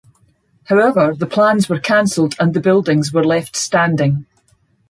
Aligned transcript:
However, 0.63 1.13
the 1.15 1.27
plans 1.27 1.69
were 1.69 1.79
cancelled, 1.79 2.33
and 2.39 2.55
the 2.55 2.59
buildings 2.59 3.13
were 3.13 3.23
left 3.23 3.55
standing. 3.55 4.25